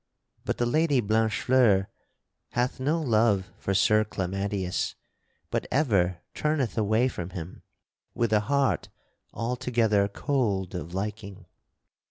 [0.45, 1.85] But the Lady Blanchefleur
[2.53, 4.95] hath no love for Sir Clamadius,
[5.51, 7.61] but ever turneth away from him
[8.15, 8.89] with a heart
[9.31, 11.45] altogether cold of liking.